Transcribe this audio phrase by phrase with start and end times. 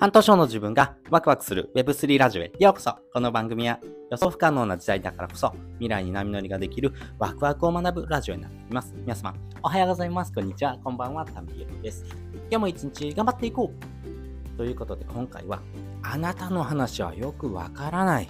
[0.00, 3.80] 半年後の自分がワクワクする Web3 ラジオへようこそこの番組は
[4.12, 8.94] 予想不可能な時代だからこそ未来に波乗りができるワクワクを学ぶラジオになっています。
[8.96, 10.32] 皆様、おはようございます。
[10.32, 10.78] こんにちは。
[10.84, 11.26] こんばんは。
[11.26, 12.04] タミエルです。
[12.32, 15.60] 今日も一日頑張っていこうということで今回は
[16.04, 18.28] あなたの話はよくわからない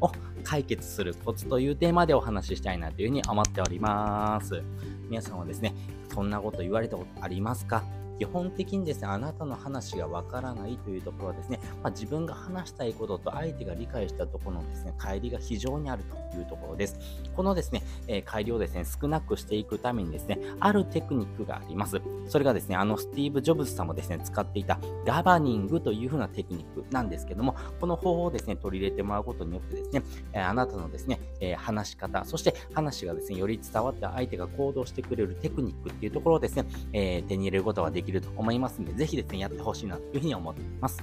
[0.00, 0.10] を
[0.42, 4.62] 解決するコツというテーマでお話ししたいなというふうに思っております。
[5.10, 5.74] 皆さんはですね、
[6.14, 7.84] そんなこと言われたことありますか？
[8.20, 16.98] 基本的にですね、あなたの話がわからないというところはですね、まあ、自分が話したいことと相手が理解したところのですね、乖離が非常にあるというところです。
[17.34, 21.98] このですね、えー、乖離をですね、少なくしていくためにですね、あるテクニックがあります。
[22.28, 30.02] それがですね、あのスティーブ・ジョブズさんもですね、使っていたガバニングというふうなテクニックなんですけども、この方法をですね、取り入れてもらうことによってですね、
[30.34, 41.02] えー、あなたのですね、えー、話し方、そして話がですね、より伝わって相手が行動してくれるテクニックっていうところをですね、え手に入れることができると思いますので、で、ぜひですね、やってほしいなというふうに思っています。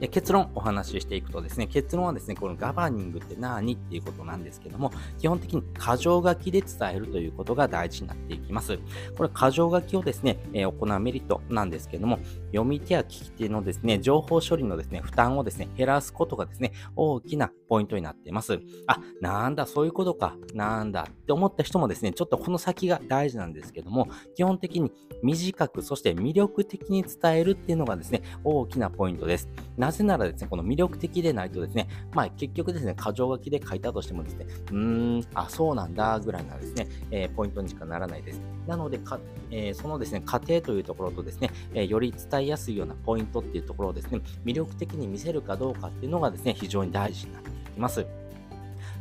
[0.00, 8.78] で結論お話ししていくとですね、結論はですね、このガバニングって何っていうことなんですけども、基本的に箇条書きで伝えるということが大事になっていきます。
[9.16, 18.58] これ箇条書きをですね、えー、行うメリットなんですけども、読み手や聞き手のですね、情報処理のですね、負担をですね、減らすことがですね、大きなポイントになっています。
[18.88, 24.90] あ、なんだ、そういうことか、なんだって思った人もですね、ちょっとこの先が大事なんですけども、基本的に
[25.22, 29.48] 短く、そして魅力的に伝えるっていうのがですね、大きなポイントです。
[29.76, 34.76] なぜならですね、この魅力的でないとですね、まあ結局ですね、箇条書きで書いたとしてもですね、うー
[35.20, 38.40] ん、あ、そうなんだ、ぐらいなですね、えー、ポイントにしかならないです。
[38.66, 48.04] なのでか、えー、そのですね、過程というところとですね、えー、より伝えやすいようなポイントっていうところをですね、魅力的に見せるかどうかっていうのがですね、非常に大事になっていきます。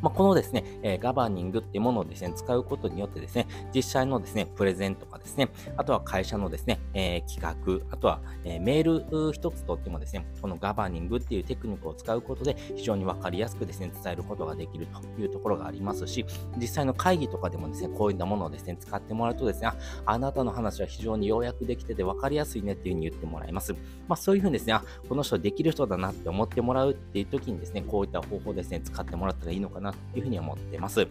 [0.02, 16.26] まあ、このですね、えー、ガバニングっていうものをですね、使うことによってですね、実際のですね、プレゼンとかですね、あとは会社のですね、え、企画、あとは、え、メール一つとってもですね、このガバニングっていうテクニックを使うことで非常にわかりやすくですね、伝えることができるというところがありますし、
[16.58, 19.70] 実際の会議とかでもですね、こういったものをですね、使ってもらうとですね、
[20.06, 23.74] あなたの話は非常に要約できててわかりやすいねっていうふうに言ってもらいます。
[24.08, 31.08] まあそういうふうにですね、あ、この人できる人だなって思ってもらうっていう時にですね、こういった方法ですね、使ってもらったらいいのかななというふうに思ってます。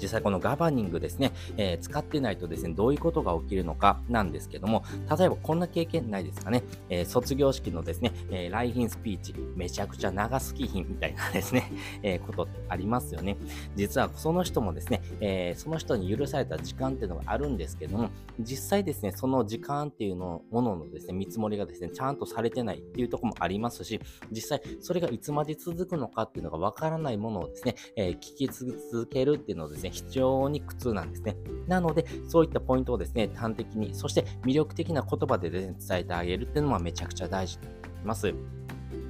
[0.00, 4.84] 実際このガバニングですね、えー、使ってないとですね、どういうことが起きるのかなんですけども、
[5.18, 11.70] 例えばこんな経験ないですかね、えー、卒業式のですね、えー、来賓スピーチ、めちゃくちゃ長すぎひんみたいなですね、
[12.02, 13.36] えことってありますよね。
[13.76, 18.10] 実はその人もですね、えその人に許された時間っていうのがあるんですけども、
[18.40, 24.00] 実際ですね、その時間っていうのもののですね、見積もりがですね、ちゃんとされてないっていうとこもありますし、
[24.30, 31.36] 実際それがいつまで続くのかっていうのがわからないものをですね、え聞き続けるっていうのをですね、非常に苦痛なんですね。
[31.66, 38.34] なので、そういったポイントをですね、端的に、そして魅力的な言葉でですね、伝えてあげるっていうのはめちゃくちゃ大事になります。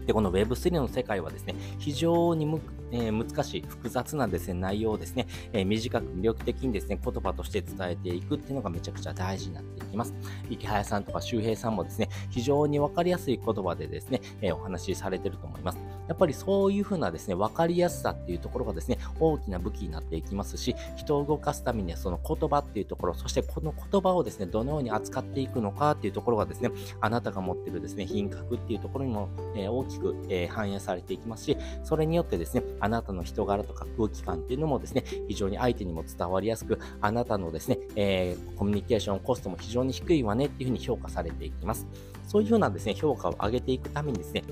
[0.06, 2.46] で、この Web3 の世界はですね、非常に
[2.92, 10.14] えー、難しい、複雑なですね、内容をですね、えー、短く魅力的にですね、言葉として伝えていくっていうのがめちゃくちゃ大事になっていきます。
[10.50, 15.78] 池早さんとか周平さんもですね、非常にわかりやすい言葉でですね、えー、お話しされてると思います。
[16.08, 26.70] やっぱりそういうふうなですね、わかりやすさっていうところがですね、大きな武器になっていきますし、人を動かすためにはその言葉っていうところ、そしてこの言葉をですね、どのように扱っていくのかっていうところがですね、
[27.00, 41.86] あなたが持ってるですね、品格っていうところにも、え大きく、え反映されていきますし、それによってですね、あなたの人柄とか空気感っていうのもですね、非常に相手にも伝わりやすく、あなたのですね、えー、コミュニケーションコストも非常に低いわねっていうふうに評価されていきます。
[42.26, 44.44] そういうふうなですね、評価を上げていくためにですね、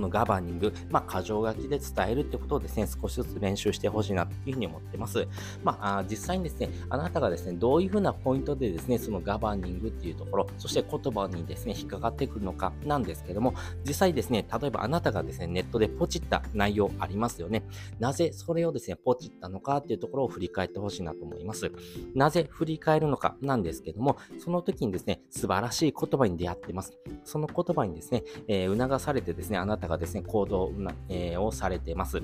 [0.00, 5.28] このガバニング、まあ、箇条書きで伝えるってことをですね、少しずつ練習してほしいなというふうに思ってます。
[5.62, 13.52] まあ、実際にですね、あなたがですね、どういうふうなポイントでですね、そのガバニングっていうところ、そして言葉にですね、引っかかってくるのかなんですけども、
[13.86, 17.62] 実際ですね、例えばあなたがですね、ネットでポチった内容ありますよね。
[17.98, 21.70] なぜそれをですね、ポチったのかっていうところを振り返ってほしいなと思います。
[22.14, 26.96] なぜ振り返るのかなんですけども、その時にですね、素晴らしい言葉に出会ってます。
[27.24, 30.72] その言葉にですね、えー、促されてですね、あなたがですね、行動、
[31.08, 32.22] えー、をされています。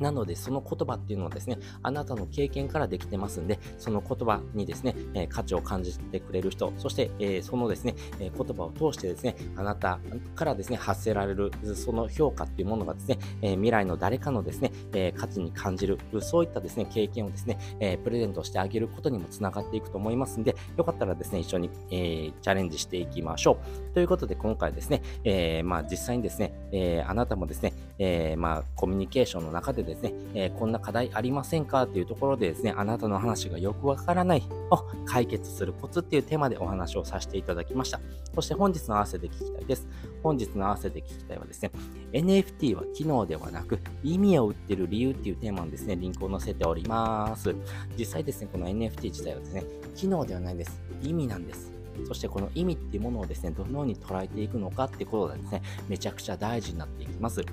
[0.00, 10.00] なので、その言葉っていうのはですね、あなたの経験からできてますんで、その言葉にですね、え、価値を感じてくれる人、そして、えー、そのですね、え、言葉を通してですね、あなた
[10.34, 23.58] からですね、発せられる、その評価っていうものがですね、え未来の誰かのですね、え価値に感じる、そういったですね、経験をですね、えプレゼントしてあげることにもつながっていくと思いますんで、よかったらですね、一緒に、えチャレンジしていきましょ
[23.90, 23.94] う。
[23.94, 31.84] ということで、今回ですね、えまあ、実際にですね、えあなたもですね、えまあ、コミュニケーションの中ででですね、えー、こんな課題ありませんか？
[31.84, 38.00] っていうところでですね、あなたの話がよくわからないを解決するコツっていうテーマでお話をさせていただきました。
[38.34, 39.88] そして本日の合わせて聞きたいです。
[40.22, 41.70] 本日の合わせて聞きたいはですね、
[42.12, 47.54] NFT は機能ではなく意味を売ってる理由っていうテーマにですね、リンクを載せております。
[47.98, 49.64] 実際ですね、この NFT 自体はですね、
[49.94, 50.80] 機能ではないです。
[51.02, 51.72] 意味なんです。
[52.08, 57.44] そしてこの意味っていうものをですね、どのように捉えていくのかってことがですね、めちゃくちゃ大事になっていきます。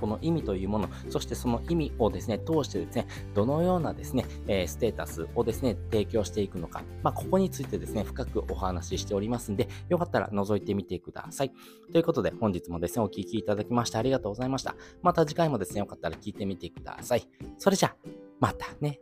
[0.00, 11.52] この意味というもの、そしてその意味をですね、通してですね、どのようなですね、え、ステータスをですね、提供していくのか、まあ、ここについてですね、深くお話ししておりますんで、よかったら覗いてみてください。
[11.92, 14.76] ということで、本日もですね、お聴きいただきましてありがとうございました。
[15.02, 17.28] また次回もですね、よかったら聞いてみてください。
[17.58, 17.96] それじゃあ、
[18.40, 19.00] またね。